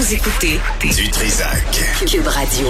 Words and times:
Vous 0.00 0.14
écoutez 0.14 0.58
Du 0.80 1.10
Trisac. 1.10 1.62
Cube 2.10 2.26
Radio. 2.26 2.68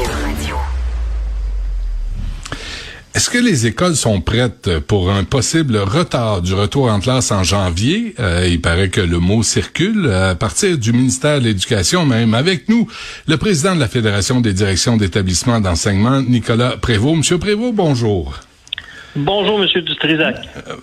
Est-ce 3.15 3.31
que 3.31 3.38
les 3.38 3.68
écoles 3.68 3.95
sont 3.95 4.20
prêtes 4.20 4.81
pour 4.81 5.13
un 5.13 5.22
possible 5.22 5.77
retard 5.77 6.43
du 6.43 6.54
retour 6.54 6.90
en 6.90 6.99
classe 6.99 7.31
en 7.31 7.45
janvier? 7.45 8.16
Euh, 8.18 8.48
il 8.50 8.61
paraît 8.61 8.88
que 8.88 9.00
le 9.00 9.20
mot 9.20 9.45
circule 9.45 10.11
à 10.11 10.34
partir 10.34 10.77
du 10.77 10.93
ministère 10.93 11.38
de 11.38 11.45
l'Éducation 11.45 12.04
même. 12.04 12.34
Avec 12.34 12.68
nous, 12.68 12.88
le 13.29 13.36
président 13.36 13.76
de 13.76 13.80
la 13.80 13.86
Fédération 13.86 14.40
des 14.40 14.52
directions 14.52 14.96
d'établissements 14.96 15.60
d'enseignement, 15.60 16.20
Nicolas 16.22 16.78
Prévost. 16.78 17.18
Monsieur 17.18 17.38
Prévost, 17.38 17.76
bonjour. 17.76 18.40
Bonjour, 19.14 19.60
Monsieur 19.60 19.82
Dutrisac. 19.82 20.34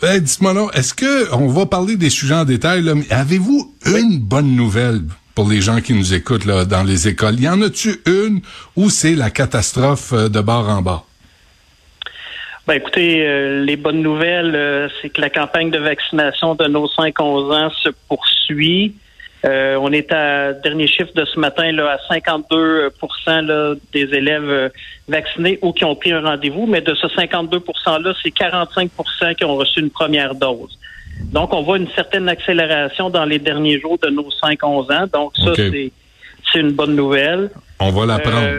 Euh, 0.02 0.20
Dites-moi 0.20 0.54
là, 0.54 0.68
est-ce 0.76 0.94
que 0.94 1.34
on 1.34 1.50
va 1.50 1.66
parler 1.66 1.98
des 1.98 2.10
sujets 2.10 2.36
en 2.36 2.46
détail, 2.46 2.84
là, 2.84 2.96
mais 2.96 3.12
avez-vous 3.12 3.76
une 3.86 4.20
bonne 4.20 4.56
nouvelle? 4.56 5.02
Pour 5.38 5.48
les 5.48 5.62
gens 5.62 5.82
qui 5.82 5.94
nous 5.94 6.16
écoutent 6.16 6.46
là, 6.46 6.66
dans 6.66 6.82
les 6.82 7.08
écoles? 7.08 7.40
Y 7.40 7.48
en 7.48 7.62
a-tu 7.62 8.02
une 8.08 8.42
ou 8.76 8.90
c'est 8.90 9.14
la 9.14 9.30
catastrophe 9.30 10.12
euh, 10.12 10.30
de 10.30 10.42
bord 10.42 10.68
en 10.68 10.82
bas? 10.82 11.04
Ben 12.66 12.74
écoutez, 12.74 13.24
euh, 13.24 13.64
les 13.64 13.76
bonnes 13.76 14.02
nouvelles, 14.02 14.56
euh, 14.56 14.90
c'est 15.00 15.10
que 15.10 15.22
la 15.22 15.30
campagne 15.30 15.70
de 15.70 15.78
vaccination 15.78 16.56
de 16.56 16.66
nos 16.66 16.88
5-11 16.88 17.54
ans 17.54 17.72
se 17.84 17.90
poursuit. 18.08 18.96
On 19.44 19.92
est 19.92 20.12
à 20.12 20.54
dernier 20.54 20.88
chiffre 20.88 21.14
de 21.16 21.24
ce 21.24 21.40
matin 21.40 21.72
là 21.72 21.92
à 21.92 22.14
52 22.14 22.90
là, 23.44 23.76
des 23.94 24.06
élèves 24.16 24.72
vaccinés 25.08 25.60
ou 25.62 25.72
qui 25.72 25.86
ont 25.86 25.96
pris 25.96 26.12
un 26.12 26.22
rendez-vous, 26.22 26.66
mais 26.66 26.82
de 26.82 26.96
ce 26.96 27.06
52% 27.08 28.02
là, 28.02 28.14
c'est 28.24 28.34
45% 28.36 29.36
qui 29.36 29.46
ont 29.46 29.56
reçu 29.56 29.82
une 29.82 29.92
première 29.92 30.34
dose. 30.34 30.78
Donc 31.32 31.54
on 31.54 31.62
voit 31.62 31.78
une 31.78 31.90
certaine 31.90 32.30
accélération 32.30 33.10
dans 33.10 33.26
les 33.26 33.40
derniers 33.40 33.80
jours 33.80 33.98
de 34.02 34.10
nos 34.10 34.30
5-11 34.30 34.94
ans. 34.94 35.08
Donc 35.12 35.34
ça 35.38 35.54
c'est 35.56 35.92
c'est 36.52 36.60
une 36.60 36.72
bonne 36.72 36.96
nouvelle. 36.96 37.50
On 37.80 37.92
va 37.92 38.06
l'apprendre. 38.06 38.58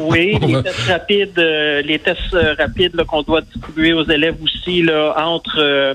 oui, 0.00 0.38
les 0.46 0.62
tests 0.62 0.88
rapides, 0.88 1.38
euh, 1.38 1.82
les 1.82 1.98
tests 1.98 2.34
euh, 2.34 2.54
rapides 2.58 2.96
qu'on 3.04 3.22
doit 3.22 3.42
distribuer 3.42 3.92
aux 3.92 4.04
élèves 4.04 4.36
aussi 4.42 4.82
là 4.82 5.14
entre. 5.18 5.58
Euh, 5.58 5.94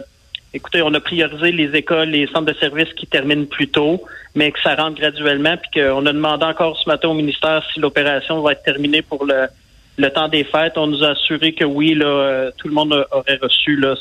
écoutez, 0.54 0.82
on 0.82 0.94
a 0.94 1.00
priorisé 1.00 1.52
les 1.52 1.76
écoles, 1.76 2.10
les 2.10 2.28
centres 2.28 2.54
de 2.54 2.60
services 2.60 2.94
qui 2.94 3.08
terminent 3.08 3.46
plus 3.46 3.68
tôt, 3.68 4.04
mais 4.36 4.52
que 4.52 4.60
ça 4.62 4.76
rentre 4.76 5.00
graduellement, 5.00 5.56
puis 5.58 5.82
qu'on 5.82 6.06
a 6.06 6.14
demandé 6.14 6.46
encore 6.46 6.78
ce 6.78 6.88
matin 6.90 7.10
au 7.10 7.14
ministère 7.14 7.64
si 7.74 7.80
l'opération 7.80 8.42
va 8.42 8.52
être 8.52 8.64
terminée 8.64 9.02
pour 9.02 9.26
le, 9.26 9.48
le 9.98 10.10
temps 10.10 10.28
des 10.28 10.44
fêtes. 10.44 10.78
On 10.78 10.88
nous 10.88 11.04
a 11.04 11.10
assuré 11.10 11.54
que 11.54 11.66
oui, 11.66 11.96
là, 11.96 12.52
tout 12.58 12.68
le 12.68 12.74
monde 12.74 13.06
aurait 13.12 13.40
reçu 13.42 13.76
là 13.76 13.96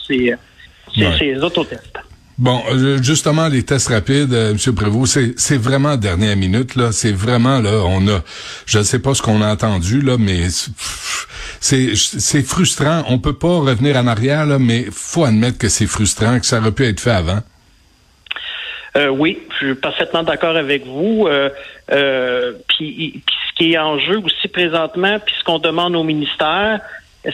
ces, 0.95 1.19
ces 1.19 1.37
autotests. 1.37 1.99
Bon, 2.39 2.63
euh, 2.71 3.03
justement, 3.03 3.49
les 3.49 3.63
tests 3.63 3.89
rapides, 3.89 4.35
euh, 4.35 4.51
M. 4.51 4.75
Prévost, 4.75 5.19
c'est 5.39 5.57
vraiment 5.57 5.97
dernière 5.97 6.37
minute, 6.37 6.77
là. 6.77 6.93
C'est 6.93 7.13
vraiment, 7.13 7.61
là, 7.61 7.83
on 7.87 8.07
a, 8.09 8.21
je 8.67 8.79
ne 8.79 8.83
sais 8.83 8.99
pas 8.99 9.15
ce 9.15 9.23
qu'on 9.23 9.41
a 9.41 9.51
entendu, 9.51 10.03
là, 10.03 10.17
mais 10.19 10.49
c'est 11.61 12.43
frustrant. 12.43 13.05
On 13.09 13.19
peut 13.19 13.33
pas 13.33 13.61
revenir 13.61 13.97
en 13.97 14.07
arrière, 14.07 14.45
là, 14.45 14.59
mais 14.59 14.85
faut 14.93 15.25
admettre 15.25 15.57
que 15.57 15.69
c'est 15.69 15.87
frustrant, 15.87 16.39
que 16.39 16.45
ça 16.45 16.59
aurait 16.59 16.73
pu 16.73 16.85
être 16.85 17.01
fait 17.01 17.11
avant. 17.11 17.41
Euh, 18.97 19.09
oui, 19.09 19.39
je 19.61 19.67
suis 19.67 19.75
parfaitement 19.75 20.23
d'accord 20.23 20.57
avec 20.57 20.87
vous. 20.87 21.27
Euh, 21.29 21.51
euh, 21.93 22.53
puis, 22.69 23.23
ce 23.27 23.55
qui 23.57 23.73
est 23.73 23.79
en 23.79 23.99
jeu 23.99 24.19
aussi 24.19 24.49
présentement, 24.49 25.19
puis 25.25 25.35
ce 25.39 25.45
qu'on 25.45 25.59
demande 25.59 25.95
au 25.97 26.03
ministère, 26.03 26.81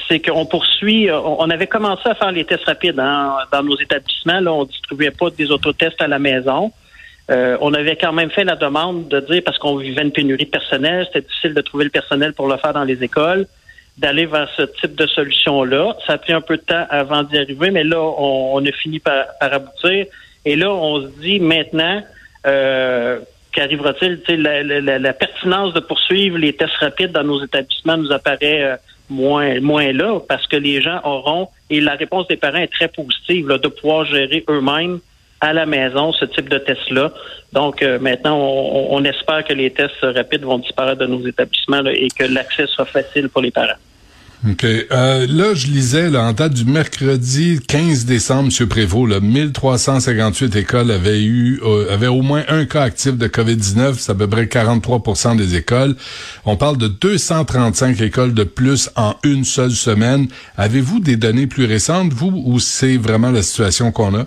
c'est 0.08 0.20
qu'on 0.20 0.46
poursuit. 0.46 1.10
On 1.10 1.48
avait 1.50 1.66
commencé 1.66 2.08
à 2.08 2.14
faire 2.14 2.32
les 2.32 2.44
tests 2.44 2.64
rapides 2.64 2.98
hein, 2.98 3.36
dans 3.52 3.62
nos 3.62 3.78
établissements. 3.78 4.40
Là, 4.40 4.52
on 4.52 4.64
distribuait 4.64 5.10
pas 5.10 5.30
des 5.30 5.50
autotests 5.50 6.00
à 6.00 6.08
la 6.08 6.18
maison. 6.18 6.72
Euh, 7.30 7.56
on 7.60 7.72
avait 7.72 7.96
quand 7.96 8.12
même 8.12 8.30
fait 8.30 8.44
la 8.44 8.56
demande 8.56 9.08
de 9.08 9.20
dire, 9.20 9.42
parce 9.44 9.58
qu'on 9.58 9.76
vivait 9.76 10.02
une 10.02 10.12
pénurie 10.12 10.44
de 10.44 10.50
personnel, 10.50 11.06
c'était 11.06 11.26
difficile 11.26 11.54
de 11.54 11.60
trouver 11.60 11.84
le 11.84 11.90
personnel 11.90 12.32
pour 12.32 12.48
le 12.48 12.56
faire 12.56 12.72
dans 12.72 12.84
les 12.84 13.02
écoles, 13.02 13.46
d'aller 13.96 14.26
vers 14.26 14.48
ce 14.56 14.62
type 14.62 14.96
de 14.96 15.06
solution-là. 15.06 15.96
Ça 16.06 16.14
a 16.14 16.18
pris 16.18 16.32
un 16.32 16.40
peu 16.40 16.56
de 16.56 16.62
temps 16.62 16.84
avant 16.90 17.22
d'y 17.22 17.38
arriver, 17.38 17.70
mais 17.70 17.84
là, 17.84 18.00
on, 18.00 18.64
a 18.64 18.72
fini 18.72 18.98
par, 18.98 19.24
aboutir. 19.40 20.06
Et 20.44 20.56
là, 20.56 20.70
on 20.72 21.02
se 21.02 21.06
dit 21.20 21.38
maintenant, 21.38 22.02
euh, 22.46 23.20
qu'arrivera-t-il? 23.52 24.20
La, 24.42 24.62
la, 24.62 24.98
la, 24.98 25.12
pertinence 25.12 25.74
de 25.74 25.80
poursuivre 25.80 26.38
les 26.38 26.54
tests 26.54 26.76
rapides 26.80 27.12
dans 27.12 27.22
nos 27.22 27.44
établissements 27.44 27.96
nous 27.96 28.10
apparaît 28.10 28.64
euh, 28.64 28.76
moins, 29.12 29.60
moins 29.60 29.92
là 29.92 30.20
parce 30.28 30.46
que 30.46 30.56
les 30.56 30.80
gens 30.80 31.00
auront, 31.04 31.48
et 31.70 31.80
la 31.80 31.94
réponse 31.94 32.26
des 32.28 32.36
parents 32.36 32.58
est 32.58 32.72
très 32.72 32.88
positive, 32.88 33.46
de 33.46 33.68
pouvoir 33.68 34.04
gérer 34.06 34.44
eux-mêmes 34.48 34.98
à 35.40 35.52
la 35.52 35.66
maison 35.66 36.12
ce 36.12 36.24
type 36.24 36.48
de 36.48 36.58
test-là. 36.58 37.12
Donc 37.52 37.82
euh, 37.82 37.98
maintenant, 37.98 38.38
on, 38.38 39.04
espère 39.04 39.44
que 39.44 39.52
les 39.52 39.70
tests 39.70 39.94
rapides 40.02 40.44
vont 40.44 40.58
disparaître 40.58 41.00
de 41.00 41.06
nos 41.06 41.26
établissements 41.26 41.84
et 41.86 42.08
que 42.08 42.24
l'accès 42.24 42.66
sera 42.66 42.84
facile 42.84 43.28
pour 43.28 43.42
les 43.42 43.50
parents. 43.50 43.80
OK. 44.48 44.64
Euh, 44.64 45.26
là, 45.28 45.54
je 45.54 45.68
lisais, 45.68 46.10
là, 46.10 46.24
en 46.24 46.32
date 46.32 46.54
du 46.54 46.64
mercredi 46.64 47.60
15 47.68 48.06
décembre, 48.06 48.50
M. 48.60 48.68
Prévost, 48.68 49.08
là, 49.08 49.20
1358 49.20 50.56
écoles 50.56 50.90
avaient 50.90 51.22
eu, 51.22 51.60
euh, 51.62 51.94
avaient 51.94 52.08
au 52.08 52.22
moins 52.22 52.42
un 52.48 52.64
cas 52.64 52.82
actif 52.82 53.16
de 53.16 53.28
COVID-19. 53.28 53.94
C'est 53.98 54.10
à 54.10 54.14
peu 54.16 54.28
près 54.28 54.46
43% 54.46 55.36
des 55.36 55.54
écoles. 55.54 55.94
On 56.44 56.56
parle 56.56 56.76
de 56.76 56.88
235 56.88 58.00
écoles 58.00 58.34
de 58.34 58.42
plus 58.42 58.90
en 58.96 59.14
une 59.22 59.44
seule 59.44 59.70
semaine. 59.70 60.26
Avez-vous 60.56 60.98
des 60.98 61.14
données 61.14 61.46
plus 61.46 61.66
récentes, 61.66 62.12
vous, 62.12 62.42
ou 62.44 62.58
c'est 62.58 62.96
vraiment 62.96 63.30
la 63.30 63.42
situation 63.42 63.92
qu'on 63.92 64.12
a? 64.16 64.26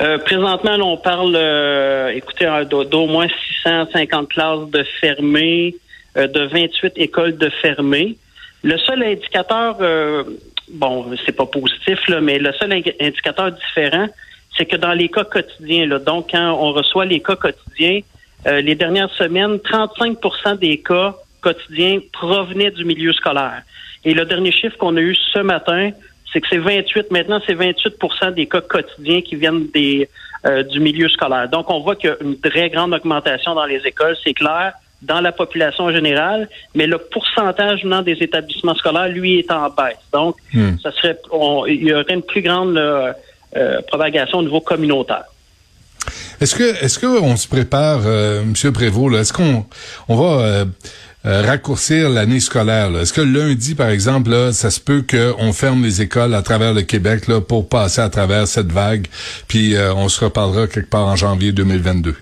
Euh, 0.00 0.18
présentement, 0.18 0.78
on 0.82 0.96
parle, 0.96 1.36
euh, 1.36 2.08
écoutez, 2.08 2.50
d'au 2.68 3.06
moins 3.06 3.28
650 3.62 4.28
classes 4.30 4.68
de 4.72 4.84
fermées, 5.00 5.76
de 6.16 6.48
28 6.52 6.94
écoles 6.96 7.36
de 7.36 7.48
fermées. 7.62 8.16
Le 8.62 8.76
seul 8.78 9.02
indicateur, 9.02 9.76
euh, 9.80 10.24
bon, 10.70 11.06
c'est 11.24 11.36
pas 11.36 11.46
positif, 11.46 12.06
là, 12.08 12.20
mais 12.20 12.38
le 12.38 12.52
seul 12.52 12.72
indicateur 12.72 13.52
différent, 13.52 14.08
c'est 14.56 14.66
que 14.66 14.76
dans 14.76 14.92
les 14.92 15.08
cas 15.08 15.24
quotidiens, 15.24 15.86
là, 15.86 15.98
donc 15.98 16.30
quand 16.32 16.52
on 16.52 16.72
reçoit 16.72 17.04
les 17.04 17.20
cas 17.20 17.36
quotidiens, 17.36 18.00
euh, 18.46 18.60
les 18.60 18.74
dernières 18.74 19.10
semaines, 19.14 19.56
35% 19.56 20.58
des 20.58 20.78
cas 20.78 21.14
quotidiens 21.40 22.00
provenaient 22.12 22.70
du 22.70 22.84
milieu 22.84 23.12
scolaire. 23.12 23.62
Et 24.04 24.14
le 24.14 24.24
dernier 24.24 24.52
chiffre 24.52 24.76
qu'on 24.76 24.96
a 24.96 25.00
eu 25.00 25.14
ce 25.14 25.40
matin, 25.40 25.90
c'est 26.32 26.40
que 26.40 26.46
c'est 26.48 26.58
28, 26.58 27.10
maintenant 27.10 27.40
c'est 27.46 27.54
28% 27.54 28.34
des 28.34 28.46
cas 28.46 28.60
quotidiens 28.60 29.22
qui 29.22 29.36
viennent 29.36 29.68
des 29.72 30.08
euh, 30.46 30.62
du 30.62 30.78
milieu 30.78 31.08
scolaire. 31.08 31.48
Donc 31.48 31.70
on 31.70 31.80
voit 31.80 31.96
qu'il 31.96 32.10
y 32.10 32.12
a 32.12 32.16
une 32.20 32.38
très 32.38 32.70
grande 32.70 32.94
augmentation 32.94 33.54
dans 33.54 33.64
les 33.64 33.84
écoles, 33.86 34.16
c'est 34.22 34.34
clair 34.34 34.72
dans 35.02 35.20
la 35.20 35.32
population 35.32 35.92
générale, 35.92 36.48
mais 36.74 36.86
le 36.86 36.98
pourcentage 36.98 37.84
venant 37.84 38.02
des 38.02 38.16
établissements 38.20 38.74
scolaires, 38.74 39.08
lui, 39.08 39.38
est 39.38 39.50
en 39.50 39.70
baisse. 39.70 39.96
Donc, 40.12 40.36
hmm. 40.52 40.78
ça 40.82 40.90
serait, 40.92 41.18
il 41.68 41.84
y 41.84 41.92
aurait 41.92 42.04
une 42.08 42.22
plus 42.22 42.42
grande 42.42 42.76
euh, 42.76 43.12
euh, 43.56 43.80
propagation 43.86 44.38
au 44.38 44.42
niveau 44.42 44.60
communautaire. 44.60 45.24
Est-ce 46.38 46.54
que, 46.54 46.84
est-ce 46.84 46.98
qu'on 46.98 47.34
se 47.36 47.48
prépare, 47.48 48.02
euh, 48.04 48.44
Monsieur 48.44 48.72
Prévost, 48.72 49.16
est-ce 49.16 49.32
qu'on, 49.32 49.64
on 50.08 50.16
va 50.16 50.44
euh, 50.44 50.64
raccourcir 51.24 52.10
l'année 52.10 52.40
scolaire 52.40 52.94
Est-ce 52.98 53.14
que 53.14 53.22
lundi, 53.22 53.74
par 53.74 53.88
exemple, 53.88 54.28
là, 54.30 54.52
ça 54.52 54.70
se 54.70 54.80
peut 54.80 55.02
qu'on 55.02 55.54
ferme 55.54 55.82
les 55.82 56.02
écoles 56.02 56.34
à 56.34 56.42
travers 56.42 56.74
le 56.74 56.82
Québec 56.82 57.26
là, 57.26 57.40
pour 57.40 57.70
passer 57.70 58.02
à 58.02 58.10
travers 58.10 58.46
cette 58.46 58.70
vague, 58.70 59.06
puis 59.48 59.74
on 59.96 60.10
se 60.10 60.22
reparlera 60.22 60.66
quelque 60.66 60.90
part 60.90 61.06
en 61.06 61.16
janvier 61.16 61.52
2022 61.52 62.16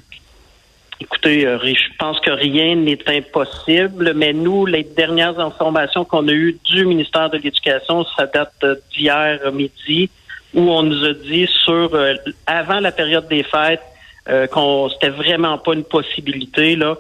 Écoutez, 0.99 1.47
euh, 1.47 1.59
je 1.63 1.97
pense 1.99 2.19
que 2.21 2.31
rien 2.31 2.75
n'est 2.75 2.99
impossible, 3.07 4.15
mais 4.15 4.33
nous, 4.33 4.65
les 4.65 4.83
dernières 4.83 5.39
informations 5.39 6.07
qu'on 6.07 6.27
a 6.29 6.33
eues 6.33 6.59
du 6.65 6.87
ministère 6.87 7.29
de 7.29 7.37
l'Éducation, 7.37 8.07
ça 8.17 8.27
date 8.27 8.65
d'hier 8.95 9.41
midi, 9.53 10.09
où 10.55 10.71
on 10.71 10.83
nous 10.83 11.05
a 11.05 11.13
dit 11.13 11.47
sur 11.65 11.95
euh, 11.95 12.15
avant 12.47 12.81
la 12.81 12.93
période 12.93 13.29
des 13.29 13.43
fêtes 13.43 13.83
euh, 14.29 14.47
qu'on 14.47 14.89
c'était 14.89 15.11
vraiment 15.11 15.59
pas 15.59 15.75
une 15.75 15.85
possibilité 15.85 16.77
là 16.77 16.97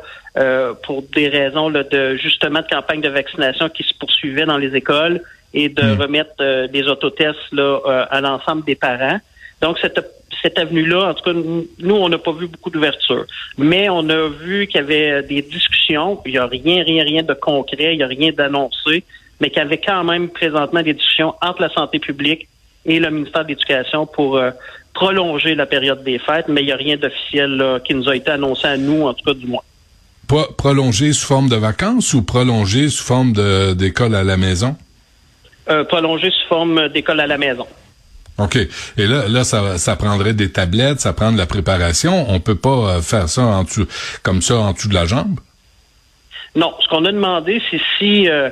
pour 0.82 1.02
des 1.14 1.30
raisons 1.30 1.70
là, 1.70 1.82
de 1.82 2.16
justement 2.16 2.60
de 2.60 2.66
campagne 2.66 3.00
de 3.00 3.08
vaccination 3.08 3.70
qui 3.70 3.82
se 3.82 3.94
poursuivait 3.94 4.44
dans 4.44 4.58
les 4.58 4.76
écoles 4.76 5.22
et 5.54 5.70
de 5.70 5.82
hmm. 5.82 5.98
remettre 5.98 6.66
des 6.66 6.82
autotests 6.88 7.50
là 7.52 7.78
à 8.10 8.20
l'ensemble 8.20 8.62
des 8.66 8.74
parents. 8.74 9.18
Donc 9.62 9.78
cette 9.78 9.98
cette 10.46 10.58
avenue-là, 10.60 11.10
en 11.10 11.14
tout 11.14 11.24
cas, 11.24 11.32
nous, 11.32 11.94
on 11.94 12.08
n'a 12.08 12.18
pas 12.18 12.32
vu 12.32 12.46
beaucoup 12.46 12.70
d'ouverture. 12.70 13.26
Mais 13.58 13.88
on 13.88 14.08
a 14.08 14.28
vu 14.28 14.68
qu'il 14.68 14.80
y 14.80 14.84
avait 14.84 15.22
des 15.24 15.42
discussions. 15.42 16.20
Il 16.24 16.32
n'y 16.32 16.38
a 16.38 16.46
rien, 16.46 16.84
rien, 16.84 17.02
rien 17.02 17.22
de 17.24 17.34
concret, 17.34 17.94
il 17.94 17.96
n'y 17.96 18.02
a 18.04 18.06
rien 18.06 18.30
d'annoncé, 18.32 19.02
mais 19.40 19.50
qu'il 19.50 19.58
y 19.58 19.66
avait 19.66 19.78
quand 19.78 20.04
même 20.04 20.28
présentement 20.28 20.82
des 20.82 20.94
discussions 20.94 21.34
entre 21.42 21.62
la 21.62 21.70
santé 21.70 21.98
publique 21.98 22.46
et 22.84 23.00
le 23.00 23.10
ministère 23.10 23.42
de 23.42 23.48
l'Éducation 23.48 24.06
pour 24.06 24.36
euh, 24.36 24.50
prolonger 24.94 25.56
la 25.56 25.66
période 25.66 26.04
des 26.04 26.20
fêtes, 26.20 26.46
mais 26.48 26.62
il 26.62 26.66
n'y 26.66 26.72
a 26.72 26.76
rien 26.76 26.96
d'officiel 26.96 27.80
qui 27.84 27.94
nous 27.94 28.08
a 28.08 28.14
été 28.14 28.30
annoncé 28.30 28.68
à 28.68 28.76
nous, 28.76 29.02
en 29.02 29.14
tout 29.14 29.24
cas 29.24 29.34
du 29.34 29.46
moins. 29.46 29.62
Prolonger 30.56 31.12
sous 31.12 31.26
forme 31.26 31.48
de 31.48 31.56
vacances 31.56 32.14
ou 32.14 32.22
prolonger 32.22 32.88
sous 32.88 33.04
forme 33.04 33.32
d'école 33.74 34.14
à 34.14 34.22
la 34.22 34.36
maison? 34.36 34.76
Euh, 35.68 35.82
prolonger 35.84 36.30
sous 36.30 36.48
forme 36.48 36.88
d'école 36.88 37.18
à 37.18 37.26
la 37.26 37.38
maison. 37.38 37.66
OK. 38.38 38.56
Et 38.56 39.06
là, 39.06 39.28
là, 39.28 39.44
ça, 39.44 39.78
ça 39.78 39.96
prendrait 39.96 40.34
des 40.34 40.52
tablettes, 40.52 41.00
ça 41.00 41.12
prend 41.12 41.32
de 41.32 41.38
la 41.38 41.46
préparation. 41.46 42.26
On 42.28 42.38
peut 42.40 42.56
pas 42.56 42.96
euh, 42.96 43.00
faire 43.00 43.28
ça 43.28 43.42
en 43.42 43.64
dessous, 43.64 43.86
comme 44.22 44.42
ça 44.42 44.56
en 44.56 44.72
dessous 44.72 44.88
de 44.88 44.94
la 44.94 45.06
jambe? 45.06 45.40
Non. 46.54 46.74
Ce 46.80 46.88
qu'on 46.88 47.04
a 47.04 47.12
demandé, 47.12 47.62
c'est 47.70 47.80
si, 47.98 48.28
euh, 48.28 48.50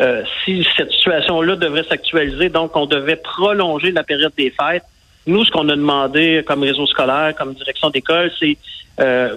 euh, 0.00 0.22
si 0.44 0.66
cette 0.76 0.90
situation-là 0.90 1.56
devrait 1.56 1.84
s'actualiser, 1.84 2.48
donc 2.48 2.76
on 2.76 2.86
devait 2.86 3.16
prolonger 3.16 3.92
la 3.92 4.02
période 4.02 4.32
des 4.36 4.50
fêtes. 4.50 4.84
Nous, 5.26 5.44
ce 5.44 5.50
qu'on 5.50 5.68
a 5.68 5.76
demandé 5.76 6.42
comme 6.46 6.62
réseau 6.62 6.86
scolaire, 6.86 7.34
comme 7.36 7.54
direction 7.54 7.90
d'école, 7.90 8.32
c'est 8.38 8.56
euh, 9.00 9.36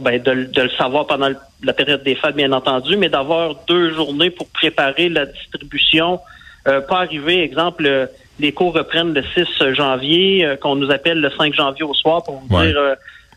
ben, 0.00 0.20
de, 0.22 0.44
de, 0.44 0.62
le 0.62 0.70
savoir 0.70 1.06
pendant 1.06 1.30
la 1.62 1.72
période 1.72 2.02
des 2.02 2.14
fêtes, 2.14 2.36
bien 2.36 2.52
entendu, 2.52 2.96
mais 2.96 3.08
d'avoir 3.08 3.54
deux 3.66 3.94
journées 3.94 4.30
pour 4.30 4.48
préparer 4.48 5.08
la 5.08 5.24
distribution. 5.26 6.20
pas 6.64 6.98
arriver, 6.98 7.42
exemple, 7.42 8.10
les 8.40 8.52
cours 8.52 8.74
reprennent 8.74 9.14
le 9.14 9.22
6 9.34 9.74
janvier, 9.74 10.44
euh, 10.44 10.56
qu'on 10.56 10.76
nous 10.76 10.90
appelle 10.90 11.20
le 11.20 11.30
5 11.30 11.54
janvier 11.54 11.84
au 11.84 11.94
soir 11.94 12.22
pour 12.22 12.42
nous 12.42 12.48
dire, 12.48 12.76
euh, 12.78 12.94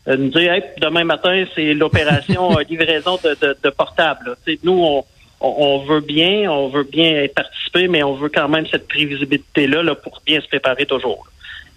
euh, 0.07 0.17
nous 0.17 0.29
dire 0.29 0.61
demain 0.81 1.03
matin, 1.03 1.45
c'est 1.53 1.73
l'opération 1.73 2.57
livraison 2.69 3.19
de, 3.23 3.37
de, 3.41 3.57
de 3.61 3.69
portable. 3.69 4.35
Nous, 4.63 4.71
on, 4.71 5.03
on, 5.41 5.79
veut 5.79 6.01
bien, 6.01 6.49
on 6.51 6.69
veut 6.69 6.83
bien 6.83 7.27
participer, 7.35 7.87
mais 7.87 8.03
on 8.03 8.13
veut 8.13 8.29
quand 8.29 8.49
même 8.49 8.65
cette 8.67 8.87
prévisibilité-là 8.87 9.83
là, 9.83 9.95
pour 9.95 10.21
bien 10.25 10.39
se 10.41 10.47
préparer 10.47 10.85
toujours. 10.85 11.27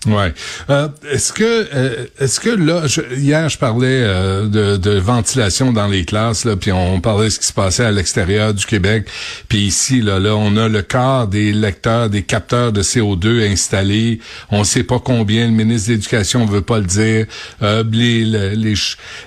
Ouais. 0.06 0.32
Euh, 0.70 0.88
est-ce 1.10 1.32
que 1.32 1.68
euh, 1.74 2.06
est-ce 2.20 2.38
que 2.38 2.50
là 2.50 2.82
hier 3.16 3.48
je 3.48 3.58
parlais 3.58 4.02
euh, 4.02 4.46
de, 4.46 4.76
de, 4.76 4.98
ventilation 4.98 5.72
dans 5.72 5.88
les 5.88 6.04
classes 6.04 6.44
là 6.44 6.54
puis 6.54 6.70
on 6.70 7.00
parlait 7.00 7.26
de 7.26 7.30
ce 7.30 7.40
qui 7.40 7.46
se 7.46 7.52
passait 7.52 7.84
à 7.84 7.90
l'extérieur 7.90 8.54
du 8.54 8.64
Québec. 8.66 9.08
Puis 9.48 9.58
ici 9.58 10.00
là 10.00 10.20
là 10.20 10.36
on 10.36 10.56
a 10.56 10.68
le 10.68 10.82
quart 10.82 11.26
des 11.26 11.52
lecteurs 11.52 12.08
des 12.08 12.22
capteurs 12.22 12.72
de 12.72 12.82
CO2 12.82 13.50
installés. 13.50 14.20
On 14.50 14.62
sait 14.62 14.84
pas 14.84 15.00
combien 15.00 15.46
le 15.46 15.52
ministre 15.52 15.88
de 15.88 15.94
l'Éducation 15.94 16.46
veut 16.46 16.60
pas 16.60 16.78
le 16.78 16.84
dire. 16.84 17.26
Les, 17.60 18.24
les, 18.24 18.74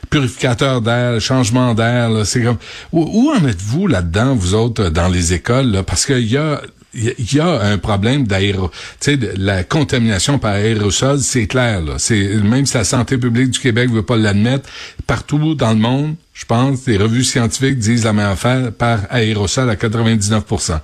purificateurs 0.09 0.81
d'air 0.81 1.13
le 1.13 1.19
changement 1.19 1.73
d'air 1.73 2.09
c'est 2.25 2.41
comme 2.41 2.57
où, 2.91 3.01
où 3.01 3.31
en 3.31 3.45
êtes-vous 3.45 3.87
là-dedans 3.87 4.33
vous 4.35 4.53
autres 4.53 4.89
dans 4.89 5.07
les 5.09 5.33
écoles 5.33 5.71
là? 5.71 5.83
Parce 5.83 6.05
qu'il 6.05 6.31
y 6.31 6.37
a 6.37 6.61
il 6.93 7.33
y 7.33 7.39
a 7.39 7.61
un 7.61 7.77
problème 7.77 8.25
d'aéro, 8.25 8.71
tu 8.99 9.11
sais, 9.11 9.19
la 9.37 9.63
contamination 9.63 10.39
par 10.39 10.53
aérosol, 10.53 11.19
c'est 11.19 11.45
clair, 11.45 11.81
là. 11.81 11.93
C'est, 11.97 12.35
même 12.43 12.65
si 12.65 12.77
la 12.77 12.83
santé 12.83 13.17
publique 13.17 13.51
du 13.51 13.59
Québec 13.59 13.91
veut 13.91 14.03
pas 14.03 14.17
l'admettre, 14.17 14.69
partout 15.05 15.53
dans 15.53 15.69
le 15.69 15.79
monde, 15.79 16.15
je 16.33 16.45
pense, 16.45 16.87
les 16.87 16.97
revues 16.97 17.23
scientifiques 17.23 17.77
disent 17.77 18.05
la 18.05 18.13
même 18.13 18.31
affaire 18.31 18.71
par 18.71 19.01
aérosol 19.09 19.69
à 19.69 19.75
99%. 19.75 20.79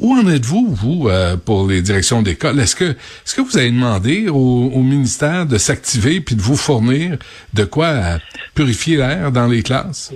Où 0.00 0.14
en 0.14 0.28
êtes-vous, 0.28 0.68
vous, 0.70 1.08
euh, 1.08 1.36
pour 1.36 1.66
les 1.66 1.82
directions 1.82 2.22
d'école? 2.22 2.60
Est-ce 2.60 2.76
que, 2.76 2.84
est-ce 2.84 3.34
que 3.34 3.40
vous 3.40 3.56
avez 3.56 3.70
demandé 3.70 4.28
au, 4.28 4.70
ministère 4.80 5.44
de 5.46 5.58
s'activer 5.58 6.20
puis 6.20 6.36
de 6.36 6.42
vous 6.42 6.56
fournir 6.56 7.16
de 7.52 7.64
quoi 7.64 8.18
purifier 8.54 8.96
l'air 8.96 9.32
dans 9.32 9.48
les 9.48 9.62
classes? 9.62 10.12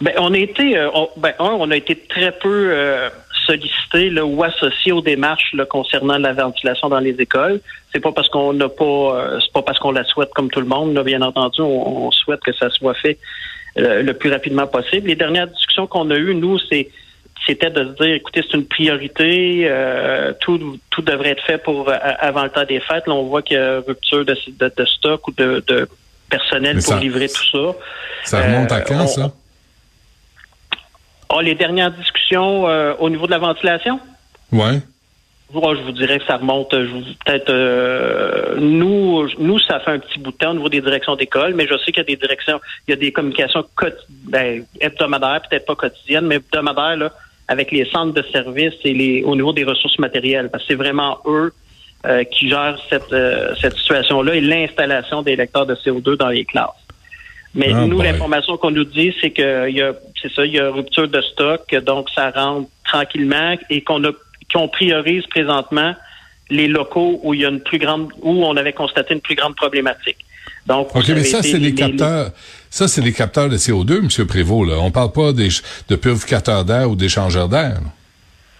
Ben, 0.00 0.14
on 0.18 0.32
a 0.32 0.38
été, 0.38 0.78
euh, 0.78 0.88
ben, 1.18 1.32
on 1.38 1.70
a 1.70 1.76
été 1.76 1.94
très 2.08 2.32
peu 2.32 2.70
euh, 2.72 3.10
sollicité 3.46 4.10
là, 4.10 4.24
ou 4.24 4.42
associé 4.42 4.92
aux 4.92 5.00
démarches 5.00 5.52
là, 5.54 5.64
concernant 5.64 6.18
la 6.18 6.32
ventilation 6.32 6.88
dans 6.88 7.00
les 7.00 7.14
écoles. 7.18 7.60
C'est 7.92 8.00
pas 8.00 8.12
parce 8.12 8.28
qu'on 8.28 8.52
n'a 8.52 8.68
pas, 8.68 8.84
euh, 8.84 9.40
c'est 9.40 9.52
pas 9.52 9.62
parce 9.62 9.78
qu'on 9.78 9.92
la 9.92 10.04
souhaite 10.04 10.30
comme 10.34 10.50
tout 10.50 10.60
le 10.60 10.66
monde. 10.66 10.94
Là, 10.94 11.02
bien 11.02 11.22
entendu, 11.22 11.60
on, 11.60 12.10
souhaite 12.10 12.40
que 12.40 12.52
ça 12.52 12.70
soit 12.70 12.94
fait 12.94 13.18
euh, 13.78 14.02
le 14.02 14.14
plus 14.14 14.30
rapidement 14.30 14.66
possible. 14.66 15.08
Les 15.08 15.16
dernières 15.16 15.48
discussions 15.48 15.86
qu'on 15.86 16.10
a 16.10 16.16
eues, 16.16 16.34
nous, 16.34 16.58
c'est 16.70 16.90
c'était 17.44 17.70
de 17.70 17.84
se 17.84 18.02
dire, 18.02 18.14
écoutez, 18.14 18.44
c'est 18.48 18.56
une 18.56 18.66
priorité, 18.66 19.64
euh, 19.66 20.32
tout, 20.38 20.78
tout 20.90 21.02
devrait 21.02 21.30
être 21.30 21.42
fait 21.42 21.58
pour 21.58 21.90
avant 21.90 22.44
le 22.44 22.50
temps 22.50 22.62
des 22.64 22.78
fêtes. 22.78 23.08
Là, 23.08 23.14
on 23.14 23.24
voit 23.24 23.42
qu'il 23.42 23.56
y 23.56 23.60
a 23.60 23.80
rupture 23.80 24.24
de, 24.24 24.36
de, 24.58 24.84
stock 24.84 25.26
ou 25.26 25.32
de, 25.32 25.64
de 25.66 25.88
personnel 26.30 26.78
pour 26.84 26.94
livrer 26.96 27.28
tout 27.28 27.44
ça. 27.50 27.78
Ça 28.22 28.42
remonte 28.42 28.70
à 28.70 28.80
quand, 28.80 29.08
ça? 29.08 29.32
Ah, 31.34 31.40
les 31.40 31.54
dernières 31.54 31.90
discussions 31.92 32.68
euh, 32.68 32.92
au 32.98 33.08
niveau 33.08 33.24
de 33.24 33.30
la 33.30 33.38
ventilation? 33.38 33.98
Ouais. 34.52 34.80
je 35.50 35.82
vous 35.82 35.92
dirais 35.92 36.18
que 36.18 36.26
ça 36.26 36.36
remonte, 36.36 36.70
peut-être 36.70 37.48
euh, 37.48 38.56
nous, 38.58 39.26
nous, 39.38 39.58
ça 39.58 39.80
fait 39.80 39.92
un 39.92 39.98
petit 39.98 40.18
bout 40.18 40.32
de 40.32 40.36
temps 40.36 40.50
au 40.50 40.54
niveau 40.54 40.68
des 40.68 40.82
directions 40.82 41.16
d'école, 41.16 41.54
mais 41.54 41.66
je 41.66 41.78
sais 41.78 41.90
qu'il 41.90 41.98
y 41.98 42.00
a 42.00 42.04
des 42.04 42.16
directions, 42.16 42.60
il 42.86 42.90
y 42.90 42.94
a 42.94 42.96
des 42.96 43.12
communications 43.12 43.64
ben, 44.24 44.62
hebdomadaires, 44.78 45.40
peut-être 45.48 45.64
pas 45.64 45.74
quotidiennes, 45.74 46.26
mais 46.26 46.34
hebdomadaires 46.34 46.98
là, 46.98 47.12
avec 47.48 47.70
les 47.70 47.86
centres 47.86 48.12
de 48.12 48.22
services 48.30 48.74
et 48.84 48.92
les 48.92 49.22
au 49.22 49.34
niveau 49.34 49.54
des 49.54 49.64
ressources 49.64 49.98
matérielles, 49.98 50.50
parce 50.50 50.64
que 50.64 50.68
c'est 50.68 50.74
vraiment 50.74 51.16
eux 51.24 51.54
euh, 52.04 52.24
qui 52.24 52.50
gèrent 52.50 52.78
cette, 52.90 53.14
cette 53.58 53.76
situation-là 53.78 54.34
et 54.34 54.42
l'installation 54.42 55.22
des 55.22 55.36
lecteurs 55.36 55.64
de 55.64 55.76
CO2 55.76 56.18
dans 56.18 56.28
les 56.28 56.44
classes. 56.44 56.81
Mais 57.54 57.70
ah, 57.74 57.86
nous, 57.86 58.00
l'information 58.00 58.56
qu'on 58.56 58.70
nous 58.70 58.84
dit, 58.84 59.14
c'est 59.20 59.30
que 59.30 59.70
y 59.70 59.82
a, 59.82 59.92
c'est 60.20 60.32
ça, 60.32 60.46
il 60.46 60.52
y 60.52 60.58
a 60.58 60.70
rupture 60.70 61.08
de 61.08 61.20
stock, 61.20 61.74
donc 61.84 62.08
ça 62.14 62.30
rentre 62.30 62.68
tranquillement 62.84 63.56
et 63.68 63.82
qu'on 63.82 64.02
a, 64.04 64.12
qu'on 64.52 64.68
priorise 64.68 65.26
présentement 65.26 65.94
les 66.50 66.68
locaux 66.68 67.20
où 67.22 67.34
il 67.34 67.40
y 67.40 67.44
a 67.44 67.48
une 67.48 67.60
plus 67.60 67.78
grande, 67.78 68.08
où 68.22 68.44
on 68.44 68.56
avait 68.56 68.72
constaté 68.72 69.14
une 69.14 69.20
plus 69.20 69.34
grande 69.34 69.56
problématique. 69.56 70.18
Donc, 70.66 70.94
OK, 70.94 71.08
mais 71.08 71.24
ça, 71.24 71.42
c'est 71.42 71.58
les, 71.58 71.74
capteurs. 71.74 72.30
Ça, 72.70 72.86
c'est 72.86 73.00
les 73.00 73.12
capteurs 73.12 73.48
de 73.48 73.56
CO2, 73.56 73.98
M. 73.98 74.26
Prévost, 74.26 74.70
là. 74.70 74.76
On 74.78 74.90
parle 74.90 75.12
pas 75.12 75.32
des, 75.32 75.48
de 75.88 75.96
purificateurs 75.96 76.64
d'air 76.64 76.88
ou 76.88 76.94
d'échangeurs 76.94 77.48
d'air. 77.48 77.80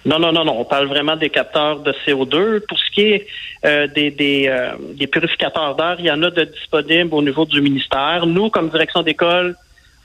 Non, 0.04 0.18
non, 0.18 0.32
non, 0.32 0.44
non. 0.44 0.58
On 0.58 0.64
parle 0.64 0.86
vraiment 0.86 1.16
des 1.16 1.30
capteurs 1.30 1.80
de 1.80 1.92
CO2. 2.04 2.60
Pour 2.66 2.78
ce 2.78 2.90
qui 2.90 3.02
est 3.02 3.26
euh, 3.64 3.86
des, 3.86 4.10
des, 4.10 4.46
euh, 4.48 4.72
des 4.94 5.06
purificateurs 5.06 5.76
d'air, 5.76 5.96
il 5.98 6.06
y 6.06 6.10
en 6.10 6.22
a 6.22 6.30
de 6.30 6.44
disponibles 6.44 7.14
au 7.14 7.22
niveau 7.22 7.44
du 7.44 7.60
ministère. 7.60 8.26
Nous, 8.26 8.50
comme 8.50 8.68
direction 8.68 9.02
d'école, 9.02 9.54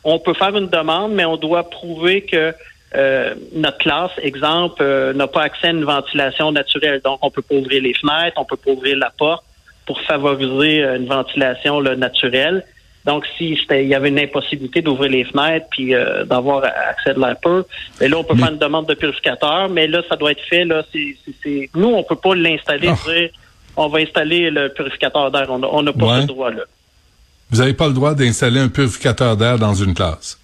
on 0.04 0.20
peut 0.20 0.36
faire 0.36 0.56
une 0.56 0.68
demande, 0.68 1.14
mais 1.14 1.26
on 1.26 1.38
doit 1.38 1.70
prouver 1.70 2.22
que 2.22 2.54
euh, 2.96 3.36
notre 3.54 3.80
classe, 3.80 4.12
exemple, 4.22 4.84
n'a 5.16 5.28
pas 5.28 5.42
accès 5.42 5.68
à 5.68 5.72
une 5.72 5.84
ventilation 5.84 6.52
naturelle. 6.52 7.02
Donc, 7.04 7.20
on 7.24 7.32
peut 7.32 7.42
pas 7.42 7.56
ouvrir 7.56 7.82
les 7.82 7.94
fenêtres, 7.94 8.38
on 8.38 8.46
peut 8.46 8.56
pas 8.56 8.72
ouvrir 8.72 8.98
la 8.98 9.12
porte 9.18 9.44
pour 9.86 10.00
favoriser 10.02 10.84
une 10.84 11.08
ventilation 11.08 11.82
naturelle. 11.82 12.64
Donc, 13.08 13.26
si 13.38 13.58
il 13.72 13.88
y 13.88 13.96
avait 13.96 14.10
une 14.10 14.20
impossibilité 14.20 14.82
d'ouvrir 14.82 15.10
les 15.10 15.24
fenêtres 15.24 15.66
puis 15.72 15.96
euh, 15.96 16.26
d'avoir 16.26 16.66
accès 16.66 17.14
de 17.14 17.20
l'air 17.20 17.38
pur, 17.40 17.64
mais 18.02 18.10
là, 18.10 18.18
on 18.18 18.24
peut 18.26 18.36
faire 18.36 18.52
une 18.52 18.58
demande 18.58 18.86
de 18.86 18.96
purificateur, 18.96 19.70
mais 19.70 19.88
là, 19.88 20.02
ça 20.10 20.18
doit 20.18 20.32
être 20.32 20.44
fait. 20.44 20.66
Là, 20.66 20.84
c'est, 20.92 21.70
nous, 21.74 21.88
on 21.88 22.04
peut 22.04 22.18
pas 22.18 22.36
l'installer, 22.36 22.90
oh. 22.92 23.10
dire 23.10 23.30
on 23.78 23.88
va 23.88 24.00
installer 24.00 24.50
le 24.50 24.70
purificateur 24.70 25.32
d'air. 25.32 25.50
On 25.50 25.84
n'a 25.84 25.94
pas 25.94 26.22
ce 26.22 26.28
droit-là. 26.28 26.64
Vous 27.50 27.60
n'avez 27.60 27.74
pas 27.74 27.88
le 27.88 27.94
droit 27.94 28.14
d'installer 28.14 28.60
un 28.60 28.68
purificateur 28.68 29.38
d'air 29.38 29.58
dans 29.58 29.74
une 29.74 29.94
classe? 29.94 30.38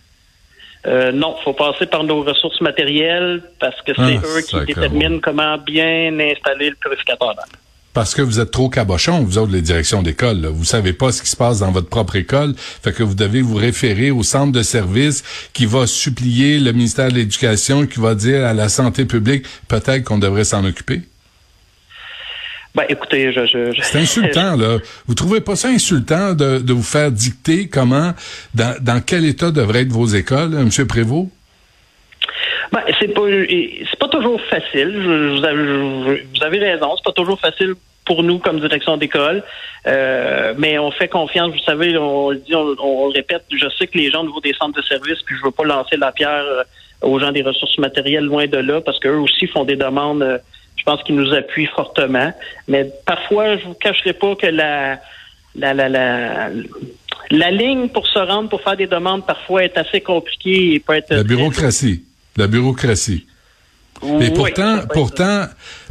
Euh, 0.86 1.12
non, 1.12 1.36
faut 1.44 1.54
passer 1.54 1.86
par 1.86 2.06
nos 2.06 2.24
ressources 2.24 2.62
matérielles 2.62 3.42
parce 3.60 3.82
que 3.82 3.94
c'est 3.94 4.20
ah, 4.24 4.38
eux 4.38 4.42
qui 4.42 4.66
déterminent 4.66 5.20
comment 5.22 5.58
bien 5.58 6.18
installer 6.20 6.70
le 6.70 6.76
purificateur 6.76 7.36
d'air 7.36 7.46
parce 7.94 8.16
que 8.16 8.22
vous 8.22 8.40
êtes 8.40 8.52
trop 8.52 8.70
cabochon, 8.70 9.24
vous 9.24 9.38
autres, 9.38 9.52
les 9.52 9.62
directions 9.62 10.02
d'école. 10.02 10.46
Vous 10.48 10.66
savez 10.66 10.94
pas 10.94 11.12
ce 11.12 11.22
qui 11.22 11.30
se 11.30 11.36
passe 11.36 11.60
dans 11.60 11.72
votre 11.72 11.90
propre 11.90 12.16
école. 12.16 12.56
Fait 12.58 12.92
que 12.92 13.04
vous 13.04 13.16
devez 13.16 13.42
vous 13.42 13.56
référer 13.56 14.10
au 14.12 14.24
centre 14.24 14.52
de 14.52 14.64
service 14.64 15.24
qui 15.54 15.66
va 15.66 15.86
supplier 15.86 16.60
le 16.60 16.72
ministère 16.72 17.10
de 17.10 17.16
l'Éducation, 17.16 17.86
qui 17.86 18.00
va 18.00 18.16
dire 18.16 18.46
à 18.46 18.54
la 18.54 18.70
santé 18.70 19.06
publique, 19.06 19.46
peut-être 19.68 20.04
qu'on 20.04 20.18
devrait 20.18 20.44
s'en 20.44 20.66
occuper. 20.66 21.02
Ben, 22.76 22.86
écoutez, 22.90 23.32
je, 23.32 23.46
je, 23.46 23.80
c'est 23.84 24.00
insultant 24.00 24.56
là. 24.56 24.80
Vous 25.06 25.14
trouvez 25.14 25.42
pas 25.42 25.56
ça 25.56 25.68
insultant 25.68 26.34
de, 26.34 26.58
de 26.58 26.74
vous 26.74 26.82
faire 26.82 27.12
dicter 27.12 27.68
comment, 27.68 28.16
dans, 28.56 28.76
dans 28.82 29.00
quel 29.00 29.26
état 29.26 29.52
devraient 29.52 29.82
être 29.82 29.92
vos 29.92 30.08
écoles, 30.08 30.56
M. 30.56 30.88
Prévost? 30.88 31.30
Ben, 32.72 32.82
c'est 33.00 33.14
pas 33.14 33.22
c'est 33.28 34.00
pas 34.00 34.08
toujours 34.08 34.40
facile. 34.42 35.38
vous, 35.38 35.46
avez, 35.46 36.24
vous 36.34 36.44
avez 36.44 36.60
raison, 36.60 36.96
c'est 36.96 37.04
pas 37.04 37.12
toujours 37.12 37.40
facile 37.40 37.76
pour 38.06 38.24
nous 38.24 38.40
comme 38.40 38.60
direction 38.60 38.98
d'école, 38.98 39.44
euh, 39.88 40.54
mais 40.58 40.78
on 40.78 40.92
fait 40.92 41.08
confiance. 41.08 41.52
Vous 41.52 41.60
savez, 41.60 41.98
on 41.98 42.32
le 42.32 42.38
dit, 42.38 42.56
on, 42.56 43.08
le 43.08 43.14
répète. 43.14 43.44
Je 43.52 43.68
sais 43.78 43.88
que 43.88 43.98
les 43.98 44.12
gens 44.12 44.22
au 44.22 44.28
niveau 44.28 44.42
des 44.42 44.54
centres 44.54 44.78
de 44.78 44.86
services, 44.86 45.22
puis 45.26 45.36
je 45.38 45.46
veux 45.46 45.52
pas 45.52 45.64
lancer 45.64 45.98
la 45.98 46.12
pierre 46.12 46.44
euh, 46.44 46.64
aux 47.02 47.20
gens 47.20 47.32
des 47.32 47.42
ressources 47.42 47.78
matérielles 47.78 48.26
loin 48.26 48.48
de 48.48 48.58
là, 48.58 48.82
parce 48.82 49.00
qu'eux 49.00 49.18
aussi 49.18 49.48
font 49.48 49.64
des 49.64 49.76
demandes. 49.76 50.24
Euh, 50.24 50.38
je 50.76 50.84
pense 50.84 51.02
qu'ils 51.04 51.16
nous 51.16 51.34
appuient 51.34 51.70
fortement. 51.74 52.34
Mais 52.68 52.90
parfois, 53.06 53.58
je 53.58 53.64
vous 53.64 53.74
cacherai 53.74 54.14
pas 54.14 54.36
que 54.36 54.48
la 54.48 55.00
la, 55.56 55.74
la, 55.74 55.88
la, 55.88 56.50
la 57.30 57.52
ligne 57.52 57.88
pour 57.88 58.08
se 58.08 58.20
rendre, 58.20 58.50
pour 58.50 58.62
faire 58.62 58.76
des 58.76 58.88
demandes, 58.88 59.26
parfois 59.26 59.64
est 59.64 59.78
assez 59.78 60.02
compliquée 60.02 60.74
et 60.74 60.80
peut 60.80 60.94
être. 60.94 61.14
La 61.14 61.24
bureaucratie 61.24 62.04
la 62.38 62.48
bureaucratie. 62.48 63.26
Mais 64.20 64.32
pourtant, 64.32 64.80
pourtant, 64.94 65.46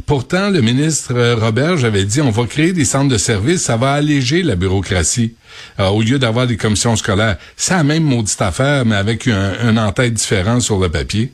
pourtant, 0.05 0.49
le 0.49 0.61
ministre 0.61 1.13
euh, 1.15 1.35
Robert, 1.35 1.77
j'avais 1.77 2.05
dit, 2.05 2.21
on 2.21 2.29
va 2.29 2.45
créer 2.45 2.73
des 2.73 2.85
centres 2.85 3.09
de 3.09 3.17
services, 3.17 3.63
ça 3.63 3.77
va 3.77 3.93
alléger 3.93 4.43
la 4.43 4.55
bureaucratie 4.55 5.35
euh, 5.79 5.87
au 5.87 6.01
lieu 6.01 6.19
d'avoir 6.19 6.45
des 6.45 6.57
commissions 6.57 6.95
scolaires. 6.95 7.37
C'est 7.57 7.73
la 7.73 7.83
même 7.83 8.03
maudite 8.03 8.41
affaire, 8.41 8.85
mais 8.85 8.95
avec 8.95 9.27
un, 9.27 9.53
un 9.63 9.77
en-tête 9.77 10.13
différent 10.13 10.59
sur 10.59 10.79
le 10.79 10.89
papier. 10.89 11.31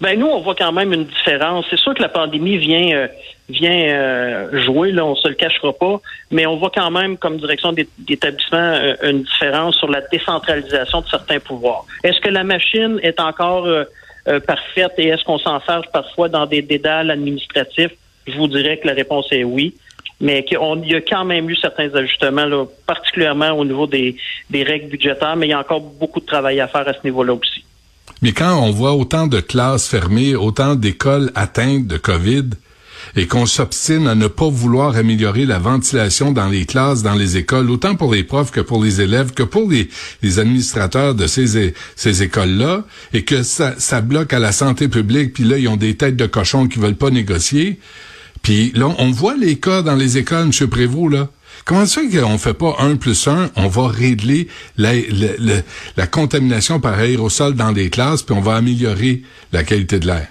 Ben 0.00 0.18
nous, 0.18 0.26
on 0.26 0.40
voit 0.40 0.54
quand 0.54 0.72
même 0.72 0.92
une 0.92 1.04
différence. 1.04 1.66
C'est 1.70 1.78
sûr 1.78 1.94
que 1.94 2.02
la 2.02 2.08
pandémie 2.08 2.56
vient 2.58 2.96
euh, 2.96 3.08
vient 3.48 3.70
euh, 3.70 4.62
jouer, 4.64 4.92
là, 4.92 5.04
on 5.04 5.14
se 5.14 5.28
le 5.28 5.34
cachera 5.34 5.72
pas, 5.72 6.00
mais 6.30 6.46
on 6.46 6.56
voit 6.56 6.70
quand 6.74 6.90
même, 6.90 7.18
comme 7.18 7.36
direction 7.38 7.72
d'établissement, 7.98 8.58
euh, 8.58 8.94
une 9.02 9.22
différence 9.22 9.76
sur 9.76 9.90
la 9.90 10.00
décentralisation 10.00 11.02
de 11.02 11.08
certains 11.08 11.40
pouvoirs. 11.40 11.84
Est-ce 12.02 12.20
que 12.20 12.30
la 12.30 12.44
machine 12.44 12.98
est 13.02 13.20
encore 13.20 13.68
parfaite 14.46 14.92
et 14.98 15.08
est-ce 15.08 15.24
qu'on 15.24 15.38
s'en 15.38 15.60
charge 15.60 15.86
parfois 15.92 16.28
dans 16.28 16.46
des 16.46 16.62
dédales 16.62 17.10
administratifs? 17.10 17.90
Je 18.26 18.36
vous 18.36 18.46
dirais 18.46 18.78
que 18.78 18.86
la 18.86 18.94
réponse 18.94 19.26
est 19.32 19.42
oui 19.42 19.74
mais 20.22 20.44
qu'il 20.44 20.56
y 20.56 20.94
a 20.94 21.00
quand 21.00 21.24
même 21.24 21.50
eu 21.50 21.56
certains 21.56 21.92
ajustements, 21.96 22.44
là, 22.44 22.64
particulièrement 22.86 23.50
au 23.50 23.64
niveau 23.64 23.88
des, 23.88 24.16
des 24.50 24.62
règles 24.62 24.86
budgétaires, 24.86 25.34
mais 25.34 25.48
il 25.48 25.50
y 25.50 25.52
a 25.52 25.58
encore 25.58 25.80
beaucoup 25.80 26.20
de 26.20 26.26
travail 26.26 26.60
à 26.60 26.68
faire 26.68 26.86
à 26.86 26.92
ce 26.92 27.00
niveau-là 27.02 27.34
aussi. 27.34 27.64
Mais 28.22 28.32
quand 28.32 28.56
on 28.56 28.70
voit 28.70 28.94
autant 28.94 29.26
de 29.26 29.40
classes 29.40 29.88
fermées, 29.88 30.36
autant 30.36 30.76
d'écoles 30.76 31.32
atteintes 31.34 31.86
de 31.86 31.96
COVID, 31.96 32.50
et 33.16 33.26
qu'on 33.26 33.46
s'obstine 33.46 34.06
à 34.06 34.14
ne 34.14 34.26
pas 34.26 34.48
vouloir 34.48 34.96
améliorer 34.96 35.44
la 35.44 35.58
ventilation 35.58 36.32
dans 36.32 36.48
les 36.48 36.64
classes, 36.64 37.02
dans 37.02 37.14
les 37.14 37.36
écoles, 37.36 37.70
autant 37.70 37.94
pour 37.94 38.14
les 38.14 38.24
profs 38.24 38.50
que 38.50 38.60
pour 38.60 38.82
les 38.82 39.00
élèves, 39.00 39.32
que 39.32 39.42
pour 39.42 39.70
les, 39.70 39.88
administrateurs 40.38 41.14
de 41.14 41.26
ces, 41.26 42.22
écoles-là, 42.22 42.84
et 43.12 43.24
que 43.24 43.42
ça, 43.42 43.74
ça 43.78 44.00
bloque 44.00 44.32
à 44.32 44.38
la 44.38 44.52
santé 44.52 44.88
publique, 44.88 45.34
puis 45.34 45.44
là, 45.44 45.58
ils 45.58 45.68
ont 45.68 45.76
des 45.76 45.96
têtes 45.96 46.16
de 46.16 46.26
cochons 46.26 46.68
qui 46.68 46.78
veulent 46.78 46.96
pas 46.96 47.10
négocier. 47.10 47.78
Puis 48.42 48.72
là, 48.74 48.94
on 48.98 49.10
voit 49.10 49.36
les 49.36 49.56
cas 49.56 49.82
dans 49.82 49.94
les 49.94 50.18
écoles, 50.18 50.50
M. 50.60 50.68
Prévost, 50.68 51.12
là. 51.12 51.28
Comment 51.64 51.86
ça 51.86 52.00
qu'on 52.02 52.38
fait 52.38 52.54
pas 52.54 52.74
un 52.80 52.96
plus 52.96 53.28
un, 53.28 53.50
on 53.56 53.68
va 53.68 53.88
régler 53.88 54.48
la, 54.76 56.06
contamination 56.10 56.80
par 56.80 56.98
aérosol 56.98 57.54
dans 57.54 57.70
les 57.70 57.88
classes, 57.90 58.22
puis 58.22 58.34
on 58.36 58.40
va 58.40 58.56
améliorer 58.56 59.22
la 59.52 59.62
qualité 59.62 59.98
de 59.98 60.06
l'air? 60.06 60.26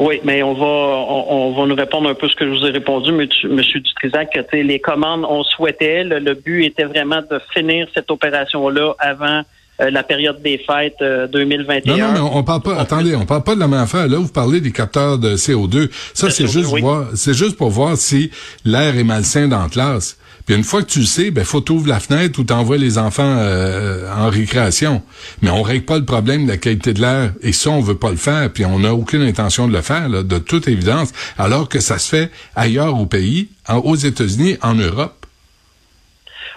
Oui, 0.00 0.20
mais 0.24 0.42
on 0.42 0.54
va 0.54 0.64
on, 0.64 1.52
va 1.52 1.66
nous 1.66 1.74
répondre 1.74 2.08
un 2.08 2.14
peu 2.14 2.28
ce 2.28 2.34
que 2.34 2.44
je 2.44 2.50
vous 2.50 2.66
ai 2.66 2.70
répondu, 2.70 3.10
M. 3.10 3.26
Dutrisac, 3.56 4.32
que 4.32 4.56
les 4.56 4.80
commandes, 4.80 5.24
on 5.28 5.44
souhaitait, 5.44 6.02
le 6.02 6.34
but 6.34 6.64
était 6.64 6.84
vraiment 6.84 7.20
de 7.20 7.40
finir 7.54 7.86
cette 7.94 8.10
opération-là 8.10 8.94
avant 8.98 9.42
euh, 9.80 9.90
la 9.90 10.02
période 10.02 10.42
des 10.42 10.58
fêtes 10.58 11.02
2021. 11.32 11.92
Euh, 11.92 11.96
non, 11.96 12.06
non, 12.06 12.12
mais 12.12 12.20
on 12.20 12.42
parle 12.44 12.62
pas. 12.62 12.78
attendez, 12.78 13.16
on 13.16 13.24
parle 13.24 13.42
pas 13.42 13.54
de 13.54 13.60
la 13.60 13.68
même 13.68 13.80
affaire. 13.80 14.06
Là, 14.06 14.18
vous 14.18 14.28
parlez 14.28 14.60
des 14.60 14.72
capteurs 14.72 15.18
de 15.18 15.36
CO2. 15.36 15.90
Ça, 16.14 16.30
c'est 16.30 16.46
juste 16.46 16.68
voir, 16.68 17.08
c'est 17.14 17.34
juste 17.34 17.56
pour 17.56 17.70
voir 17.70 17.96
si 17.96 18.30
l'air 18.64 18.96
est 18.96 19.04
malsain 19.04 19.48
dans 19.48 19.62
la 19.62 19.68
classe. 19.68 20.18
Puis 20.44 20.56
une 20.56 20.64
fois 20.64 20.82
que 20.82 20.90
tu 20.90 21.00
le 21.00 21.06
sais, 21.06 21.30
ben 21.30 21.44
faut 21.44 21.60
t'ouvrir 21.60 21.94
la 21.94 22.00
fenêtre 22.00 22.38
ou 22.40 22.44
t'envoies 22.44 22.76
les 22.76 22.98
enfants 22.98 23.36
euh, 23.38 24.12
en 24.12 24.28
récréation. 24.28 25.02
Mais 25.40 25.50
on 25.50 25.62
règle 25.62 25.84
pas 25.84 25.98
le 25.98 26.04
problème 26.04 26.44
de 26.44 26.50
la 26.50 26.56
qualité 26.56 26.92
de 26.92 27.00
l'air. 27.00 27.32
Et 27.42 27.52
ça, 27.52 27.70
on 27.70 27.80
veut 27.80 27.96
pas 27.96 28.10
le 28.10 28.16
faire. 28.16 28.52
Puis 28.52 28.64
on 28.64 28.80
n'a 28.80 28.92
aucune 28.92 29.22
intention 29.22 29.68
de 29.68 29.72
le 29.72 29.82
faire, 29.82 30.08
là, 30.08 30.22
de 30.22 30.38
toute 30.38 30.68
évidence. 30.68 31.12
Alors 31.38 31.68
que 31.68 31.80
ça 31.80 31.98
se 31.98 32.08
fait 32.08 32.30
ailleurs 32.56 32.98
au 32.98 33.06
pays, 33.06 33.48
aux 33.68 33.96
États-Unis, 33.96 34.56
en 34.62 34.74
Europe. 34.74 35.21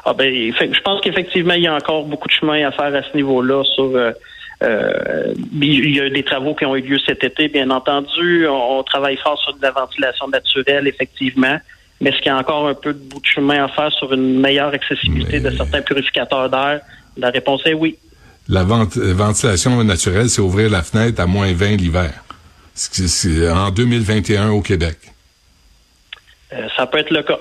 Ah 0.06 0.14
ben, 0.14 0.32
je 0.32 0.82
pense 0.82 1.02
qu'effectivement, 1.02 1.56
il 1.56 1.64
y 1.64 1.68
a 1.68 1.74
encore 1.74 2.06
beaucoup 2.06 2.28
de 2.28 2.34
chemin 2.34 2.68
à 2.68 2.72
faire 2.72 2.94
à 2.94 3.02
ce 3.02 3.16
niveau-là 3.18 3.64
sur 3.64 3.86
euh, 3.96 4.12
euh, 4.64 5.34
il 5.60 5.96
y 5.96 6.00
a 6.00 6.10
des 6.10 6.24
travaux 6.24 6.54
qui 6.54 6.64
ont 6.66 6.76
eu 6.76 6.82
lieu 6.82 7.00
cet 7.06 7.24
été, 7.24 7.48
bien 7.48 7.72
entendu. 7.72 8.48
On, 8.48 8.84
travaille 8.84 9.18
fort 9.18 9.42
sur 9.42 9.56
de 9.56 9.62
la 9.64 9.72
ventilation 9.72 10.28
naturelle, 10.28 10.88
effectivement. 10.88 11.58
Mais 12.00 12.12
est-ce 12.12 12.18
qu'il 12.18 12.28
y 12.28 12.30
a 12.30 12.38
encore 12.38 12.68
un 12.68 12.76
peu 12.76 12.94
de 12.94 13.00
bout 13.00 13.20
de 13.20 13.26
chemin 13.26 13.66
à 13.66 13.68
faire 13.68 13.92
sur 13.92 14.14
une 14.14 14.40
meilleure 14.40 14.74
accessibilité 14.74 15.40
de 15.40 15.50
certains 15.50 15.82
purificateurs 15.82 16.50
d'air? 16.50 16.82
La 17.18 17.32
réponse 17.32 17.62
est 17.66 17.74
oui. 17.74 17.98
La 18.48 18.64
ventilation 18.64 19.84
naturelle, 19.84 20.30
c'est 20.30 20.42
ouvrir 20.42 20.70
la 20.70 20.84
fenêtre 20.84 21.20
à 21.20 21.26
moins 21.26 21.52
20 21.52 21.78
l'hiver. 21.78 22.14
C'est 22.76 23.50
en 23.50 23.72
2021 23.72 24.52
au 24.52 24.62
Québec. 24.62 24.98
Euh, 26.54 26.68
ça 26.78 26.86
peut 26.86 27.00
être 27.00 27.12
le 27.12 27.24
cas. 27.24 27.40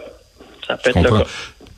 Ça 0.67 0.77
peut 0.77 0.91
être 0.91 1.03
le 1.03 1.11
cas. 1.11 1.25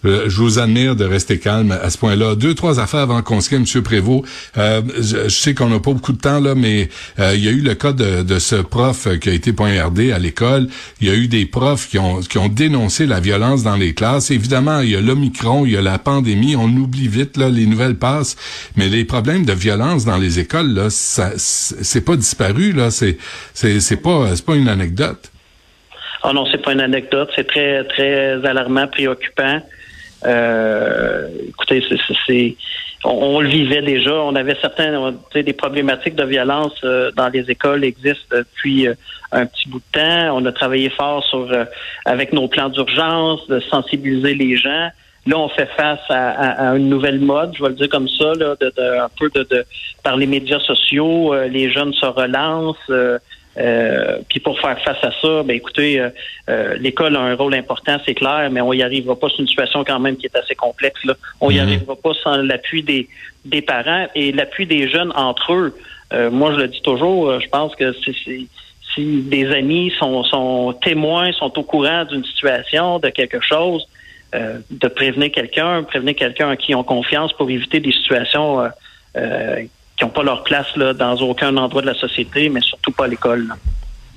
Euh, 0.04 0.28
je 0.28 0.40
vous 0.40 0.58
admire 0.58 0.94
de 0.94 1.04
rester 1.04 1.38
calme 1.38 1.72
à 1.72 1.90
ce 1.90 1.98
point-là. 1.98 2.34
Deux, 2.34 2.54
trois 2.54 2.80
affaires 2.80 3.00
avant 3.00 3.22
qu'on 3.22 3.40
se 3.40 3.48
quitte, 3.48 3.76
M. 3.76 3.82
Prévost. 3.82 4.24
Euh, 4.58 4.82
je, 4.98 5.28
sais 5.28 5.54
qu'on 5.54 5.68
n'a 5.68 5.80
pas 5.80 5.92
beaucoup 5.92 6.12
de 6.12 6.20
temps, 6.20 6.40
là, 6.40 6.54
mais 6.54 6.88
euh, 7.18 7.32
il 7.34 7.44
y 7.44 7.48
a 7.48 7.50
eu 7.50 7.60
le 7.60 7.74
cas 7.74 7.92
de, 7.92 8.38
ce 8.38 8.56
prof 8.56 9.08
qui 9.18 9.28
a 9.28 9.32
été 9.32 9.52
poignardé 9.52 10.12
à 10.12 10.18
l'école. 10.18 10.68
Il 11.00 11.08
y 11.08 11.10
a 11.10 11.14
eu 11.14 11.28
des 11.28 11.46
profs 11.46 11.88
qui 11.88 11.98
ont, 11.98 12.20
qui 12.20 12.38
ont 12.38 12.48
dénoncé 12.48 13.06
la 13.06 13.20
violence 13.20 13.62
dans 13.62 13.76
les 13.76 13.94
classes. 13.94 14.30
Évidemment, 14.30 14.80
il 14.80 14.90
y 14.90 14.96
a 14.96 15.00
l'Omicron, 15.00 15.64
il 15.64 15.72
y 15.72 15.76
a 15.76 15.82
la 15.82 15.98
pandémie. 15.98 16.56
On 16.56 16.68
oublie 16.68 17.08
vite, 17.08 17.36
là, 17.36 17.48
les 17.48 17.66
nouvelles 17.66 17.96
passent. 17.96 18.36
Mais 18.76 18.88
les 18.88 19.04
problèmes 19.04 19.44
de 19.44 19.52
violence 19.52 20.04
dans 20.04 20.18
les 20.18 20.38
écoles, 20.38 20.72
là, 20.74 20.90
ça, 20.90 21.32
c'est 21.36 22.04
pas 22.04 22.16
disparu, 22.16 22.72
là. 22.72 22.90
C'est, 22.90 23.16
c'est, 23.54 23.80
c'est 23.80 23.96
pas, 23.96 24.36
c'est 24.36 24.44
pas 24.44 24.56
une 24.56 24.68
anecdote. 24.68 25.30
Ah 26.22 26.32
non, 26.32 26.44
c'est 26.50 26.62
pas 26.62 26.72
une 26.72 26.80
anecdote. 26.80 27.30
C'est 27.34 27.46
très, 27.46 27.84
très 27.84 28.44
alarmant, 28.44 28.86
préoccupant. 28.88 29.62
Euh, 30.26 31.28
écoutez, 31.48 31.82
c'est, 32.26 32.56
on, 33.04 33.40
le 33.40 33.48
vivait 33.48 33.82
déjà. 33.82 34.14
On 34.14 34.34
avait 34.34 34.56
certains, 34.60 35.14
des 35.34 35.52
problématiques 35.52 36.16
de 36.16 36.24
violence 36.24 36.74
euh, 36.84 37.10
dans 37.16 37.28
les 37.28 37.50
écoles 37.50 37.84
existent 37.84 38.36
depuis 38.36 38.88
euh, 38.88 38.94
un 39.32 39.46
petit 39.46 39.68
bout 39.68 39.78
de 39.78 40.00
temps. 40.00 40.36
On 40.36 40.44
a 40.46 40.52
travaillé 40.52 40.90
fort 40.90 41.24
sur 41.24 41.48
avec 42.04 42.32
nos 42.32 42.48
plans 42.48 42.68
d'urgence, 42.68 43.46
de 43.48 43.60
sensibiliser 43.60 44.34
les 44.34 44.56
gens. 44.56 44.90
Là, 45.26 45.38
on 45.38 45.48
fait 45.48 45.68
face 45.76 45.98
à, 46.08 46.76
une 46.76 46.88
nouvelle 46.88 47.18
mode, 47.18 47.52
je 47.56 47.62
vais 47.62 47.70
le 47.70 47.74
dire 47.74 47.88
comme 47.88 48.08
ça, 48.08 48.32
là, 48.34 48.54
de, 48.60 48.72
un 48.78 49.08
peu 49.18 49.28
de, 49.34 49.42
de, 49.42 49.64
par 50.04 50.16
les 50.16 50.26
médias 50.26 50.60
sociaux, 50.60 51.34
les 51.50 51.72
jeunes 51.72 51.92
se 51.94 52.06
relancent. 52.06 52.76
Euh, 52.90 53.18
puis 54.28 54.40
pour 54.40 54.60
faire 54.60 54.78
face 54.82 55.02
à 55.02 55.10
ça, 55.20 55.42
ben 55.42 55.56
écoutez, 55.56 55.98
euh, 55.98 56.10
euh, 56.48 56.76
l'école 56.78 57.16
a 57.16 57.20
un 57.20 57.34
rôle 57.34 57.54
important, 57.54 57.96
c'est 58.04 58.14
clair, 58.14 58.48
mais 58.50 58.60
on 58.60 58.72
y 58.72 58.82
arrivera 58.82 59.16
pas. 59.16 59.28
C'est 59.30 59.42
une 59.42 59.48
situation 59.48 59.84
quand 59.84 59.98
même 59.98 60.16
qui 60.16 60.26
est 60.26 60.36
assez 60.36 60.54
complexe. 60.54 61.02
Là. 61.04 61.14
On 61.40 61.50
y 61.50 61.54
mhm. 61.54 61.60
arrivera 61.62 61.96
pas 61.96 62.12
sans 62.22 62.36
l'appui 62.36 62.82
des, 62.82 63.08
des 63.44 63.62
parents 63.62 64.06
et 64.14 64.32
l'appui 64.32 64.66
des 64.66 64.88
jeunes 64.88 65.12
entre 65.14 65.52
eux. 65.52 65.74
moi, 66.30 66.52
je 66.52 66.58
le 66.58 66.68
dis 66.68 66.82
toujours, 66.82 67.40
je 67.40 67.48
pense 67.48 67.74
que 67.74 67.92
si 67.92 68.48
des 69.22 69.50
amis 69.52 69.92
sont, 69.98 70.24
sont 70.24 70.72
témoins, 70.82 71.32
sont 71.32 71.58
au 71.58 71.62
courant 71.62 72.04
d'une 72.04 72.24
situation, 72.24 72.98
de 72.98 73.08
quelque 73.08 73.40
chose, 73.40 73.86
de 74.32 74.88
prévenir 74.88 75.32
quelqu'un, 75.32 75.82
prévenir 75.82 76.14
quelqu'un 76.14 76.50
à 76.50 76.56
qui 76.56 76.74
ont 76.74 76.84
confiance 76.84 77.32
pour 77.32 77.50
éviter 77.50 77.80
des 77.80 77.92
situations 77.92 78.70
euh, 79.16 79.64
qui 79.96 80.04
n'ont 80.04 80.10
pas 80.10 80.22
leur 80.22 80.42
place 80.44 80.66
là, 80.76 80.92
dans 80.92 81.16
aucun 81.16 81.56
endroit 81.56 81.82
de 81.82 81.86
la 81.86 81.94
société, 81.94 82.48
mais 82.48 82.60
surtout 82.60 82.92
pas 82.92 83.04
à 83.04 83.08
l'école. 83.08 83.54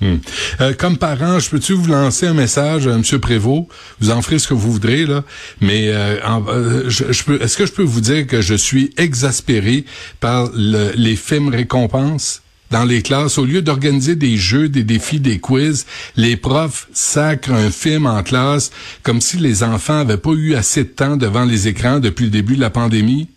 Hmm. 0.00 0.16
Euh, 0.62 0.72
comme 0.72 0.96
parent, 0.96 1.38
je 1.38 1.50
peux-tu 1.50 1.74
vous 1.74 1.86
lancer 1.86 2.26
un 2.26 2.32
message, 2.32 2.86
euh, 2.86 2.96
Monsieur 2.96 3.18
Prévost? 3.18 3.66
Vous 4.00 4.10
en 4.10 4.22
ferez 4.22 4.38
ce 4.38 4.48
que 4.48 4.54
vous 4.54 4.72
voudrez 4.72 5.04
là, 5.04 5.24
mais 5.60 5.88
euh, 5.88 6.88
je, 6.88 7.22
peux. 7.22 7.40
Est-ce 7.42 7.58
que 7.58 7.66
je 7.66 7.72
peux 7.72 7.82
vous 7.82 8.00
dire 8.00 8.26
que 8.26 8.40
je 8.40 8.54
suis 8.54 8.94
exaspéré 8.96 9.84
par 10.20 10.48
les 10.54 11.16
films 11.16 11.48
récompenses 11.48 12.42
dans 12.70 12.84
les 12.84 13.02
classes, 13.02 13.36
au 13.36 13.44
lieu 13.44 13.62
d'organiser 13.62 14.14
des 14.14 14.36
jeux, 14.36 14.68
des 14.68 14.84
défis, 14.84 15.18
des 15.18 15.40
quiz, 15.40 15.86
les 16.16 16.36
profs 16.36 16.88
sacrent 16.92 17.52
un 17.52 17.70
film 17.70 18.06
en 18.06 18.22
classe 18.22 18.70
comme 19.02 19.20
si 19.20 19.38
les 19.38 19.64
enfants 19.64 19.98
avaient 19.98 20.16
pas 20.16 20.30
eu 20.30 20.54
assez 20.54 20.84
de 20.84 20.88
temps 20.88 21.16
devant 21.16 21.44
les 21.44 21.66
écrans 21.66 21.98
depuis 21.98 22.26
le 22.26 22.30
début 22.30 22.54
de 22.54 22.60
la 22.60 22.70
pandémie? 22.70 23.28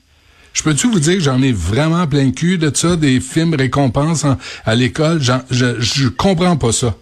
Je 0.54 0.64
peux-tu 0.64 0.88
vous 0.88 1.00
dire 1.00 1.16
que 1.16 1.24
j'en 1.24 1.42
ai 1.42 1.52
vraiment 1.52 2.08
plein 2.08 2.26
le 2.26 2.32
cul 2.32 2.58
de 2.58 2.72
ça, 2.74 2.96
des 2.96 3.20
films 3.20 3.56
récompenses 3.56 4.26
à 4.66 4.76
l'école? 4.76 5.20
Je, 5.20 5.34
je 5.80 6.08
comprends 6.10 6.58
pas 6.58 6.72
ça. 6.72 6.96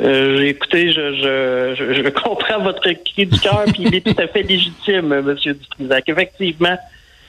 Euh, 0.00 0.42
écoutez, 0.42 0.92
je, 0.92 1.74
je, 1.76 1.94
je, 1.94 2.08
comprends 2.10 2.62
votre 2.62 2.80
cri 2.80 3.26
du 3.26 3.38
cœur, 3.40 3.64
puis 3.66 3.82
il 3.86 3.94
est 3.94 4.06
tout 4.06 4.20
à 4.22 4.28
fait 4.28 4.42
légitime, 4.42 5.12
M. 5.12 5.34
Dutrisac. 5.34 6.08
Effectivement, 6.08 6.78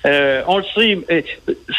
euh, 0.05 0.43
on 0.47 0.57
le 0.57 0.63
sait, 0.75 0.97
euh, 1.11 1.21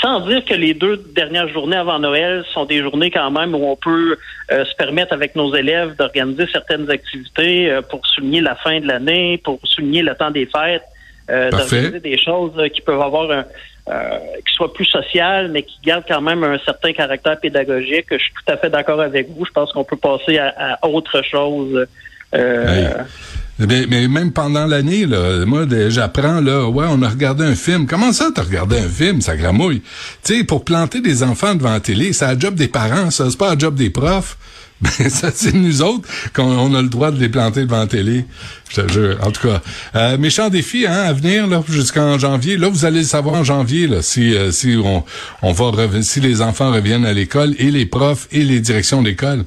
sans 0.03 0.27
dire 0.27 0.45
que 0.45 0.53
les 0.53 0.75
deux 0.75 0.97
dernières 1.15 1.49
journées 1.49 1.77
avant 1.77 1.99
Noël 1.99 2.45
sont 2.53 2.67
des 2.67 2.83
journées 2.83 3.11
quand 3.11 3.31
même 3.31 3.55
où 3.55 3.65
on 3.65 3.77
peut 3.77 4.19
euh, 4.53 4.65
se 4.65 4.75
permettre 4.75 5.15
avec 5.15 5.37
nos 5.37 5.55
élèves 5.55 5.97
d'organiser 5.97 6.47
certaines 6.53 6.91
activités 6.91 7.79
pour 7.89 8.07
souligner 8.07 8.43
la 8.43 8.57
fin 8.57 8.81
de 8.81 8.87
l'année, 8.87 9.39
pour 9.39 9.59
souligner 9.65 10.03
le 10.03 10.15
temps 10.15 10.31
des 10.31 10.47
fêtes 10.47 10.83
euh, 11.29 11.51
d'organiser 11.51 12.01
des 12.01 12.19
choses 12.19 12.53
qui 12.73 12.81
peuvent 12.81 13.01
avoir 13.01 13.31
un, 13.31 13.45
euh, 13.91 14.19
qui 14.47 14.55
soient 14.55 14.73
plus 14.73 14.85
sociales, 14.85 15.51
mais 15.51 15.63
qui 15.63 15.79
gardent 15.83 16.05
quand 16.07 16.21
même 16.21 16.45
un 16.45 16.59
certain 16.65 16.93
caractère 16.93 17.41
pédagogique. 17.41 18.07
Je 18.11 18.19
suis 18.19 18.33
tout 18.33 18.53
à 18.53 18.57
fait 18.57 18.71
d'accord 18.71 19.01
avec 19.01 19.29
vous. 19.31 19.45
Je 19.45 19.51
pense 19.51 19.73
qu'on 19.73 19.85
peut 19.85 19.97
passer 19.97 20.39
à, 20.39 20.79
autre 20.87 21.23
chose. 21.23 21.87
Euh, 22.33 22.93
mais, 23.59 24.07
même 24.07 24.33
pendant 24.33 24.67
l'année, 24.67 25.07
là, 25.07 25.45
moi, 25.45 25.65
j'apprends, 25.89 26.41
là, 26.41 26.69
ouais, 26.69 26.87
on 26.89 27.03
a 27.03 27.09
regardé 27.09 27.45
un 27.45 27.57
film. 27.57 27.87
Comment 27.87 28.13
ça, 28.13 28.31
t'as 28.33 28.43
regardé 28.43 28.79
un 28.79 28.89
film, 28.89 29.21
ça 29.21 29.37
gramouille? 29.37 29.83
Tu 30.23 30.39
sais, 30.39 30.45
pour 30.45 30.65
planter 30.65 31.01
des 31.01 31.25
enfants 31.25 31.55
devant 31.55 31.73
la 31.73 31.81
télé, 31.81 32.13
c'est 32.13 32.27
un 32.27 32.39
job 32.39 32.55
des 32.55 32.69
parents, 32.69 33.11
ça, 33.11 33.29
c'est 33.29 33.39
pas 33.39 33.51
un 33.51 33.59
job 33.59 33.75
des 33.75 33.91
profs. 33.91 34.37
Ben, 34.99 35.11
ça, 35.11 35.31
c'est 35.31 35.55
nous 35.55 35.83
autres 35.83 36.09
qu'on 36.33 36.75
a 36.75 36.81
le 36.81 36.89
droit 36.89 37.11
de 37.11 37.21
les 37.21 37.29
planter 37.29 37.65
devant 37.65 37.81
la 37.81 37.87
télé. 37.87 38.25
Je 38.71 38.81
te 38.81 38.93
jure. 38.93 39.19
En 39.23 39.31
tout 39.31 39.47
cas, 39.47 39.61
euh, 39.95 40.17
méchant 40.17 40.49
défi 40.49 40.87
hein, 40.87 41.03
à 41.07 41.13
venir 41.13 41.47
là 41.47 41.63
jusqu'en 41.69 42.19
janvier. 42.19 42.57
Là, 42.57 42.69
vous 42.69 42.87
allez 42.87 43.01
le 43.01 43.05
savoir 43.05 43.35
en 43.35 43.45
janvier 43.45 43.87
là, 43.87 44.01
si 44.01 44.35
euh, 44.35 44.51
si 44.53 44.79
on 44.83 45.05
on 45.43 45.53
va 45.53 45.71
si 46.03 46.21
les 46.21 46.41
enfants 46.41 46.73
reviennent 46.73 47.05
à 47.05 47.13
l'école 47.13 47.55
et 47.59 47.71
les 47.71 47.85
profs 47.85 48.27
et 48.33 48.43
les 48.43 48.61
directions 48.61 49.03
d'école. 49.03 49.45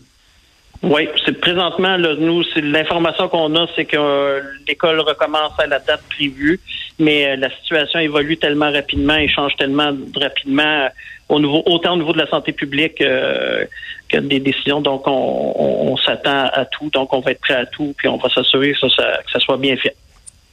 Oui, 0.84 1.08
c'est 1.26 1.40
présentement 1.40 1.96
là, 1.96 2.14
nous, 2.20 2.44
l'information 2.58 3.30
qu'on 3.30 3.56
a, 3.56 3.68
c'est 3.74 3.86
que 3.86 3.96
euh, 3.96 4.42
l'école 4.68 5.00
recommence 5.00 5.58
à 5.58 5.66
la 5.66 5.80
date 5.80 6.04
prévue, 6.10 6.60
mais 7.00 7.26
euh, 7.26 7.36
la 7.38 7.50
situation 7.52 8.00
évolue 8.00 8.36
tellement 8.36 8.70
rapidement 8.70 9.16
et 9.16 9.30
change 9.30 9.56
tellement 9.56 9.94
rapidement 10.14 10.90
au 11.34 11.40
niveau 11.40 11.64
autant 11.66 11.94
au 11.94 11.98
niveau 11.98 12.14
de 12.14 12.20
la 12.20 12.28
santé 12.28 12.52
publique 12.52 12.98
que 12.98 14.18
des 14.18 14.40
décisions. 14.40 14.82
Donc, 14.82 15.04
on, 15.08 15.96
s'attend 15.98 16.50
à 16.54 16.66
tout, 16.66 16.90
donc 16.92 17.14
on 17.14 17.20
va 17.20 17.32
être 17.32 17.42
prêt 17.42 17.56
à 17.56 17.66
tout, 17.66 17.94
puis 17.98 18.08
on 18.08 18.18
va 18.18 18.30
s'assurer 18.30 18.74
que 18.74 18.88
ça 18.90 19.40
soit 19.40 19.58
bien 19.58 19.76
fait. 19.78 19.96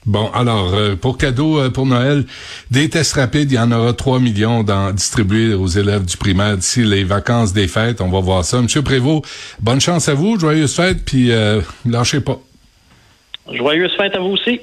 Bon, 0.06 0.30
alors, 0.32 0.72
euh, 0.74 0.96
pour 0.96 1.18
cadeau 1.18 1.60
euh, 1.60 1.68
pour 1.68 1.84
Noël, 1.84 2.24
des 2.70 2.88
tests 2.88 3.14
rapides, 3.14 3.52
il 3.52 3.56
y 3.56 3.58
en 3.58 3.70
aura 3.70 3.92
3 3.92 4.18
millions 4.18 4.62
dans, 4.62 4.92
distribués 4.92 5.52
aux 5.52 5.66
élèves 5.66 6.06
du 6.06 6.16
primaire 6.16 6.56
d'ici 6.56 6.82
les 6.82 7.04
vacances 7.04 7.52
des 7.52 7.68
fêtes. 7.68 8.00
On 8.00 8.08
va 8.08 8.20
voir 8.20 8.44
ça. 8.44 8.62
Monsieur 8.62 8.82
Prévost, 8.82 9.24
bonne 9.60 9.80
chance 9.80 10.08
à 10.08 10.14
vous, 10.14 10.40
joyeuses 10.40 10.74
fêtes, 10.74 11.04
puis 11.04 11.30
euh, 11.32 11.60
lâchez 11.84 12.20
pas. 12.20 12.38
Joyeuses 13.52 13.92
fêtes 13.98 14.16
à 14.16 14.20
vous 14.20 14.30
aussi. 14.30 14.60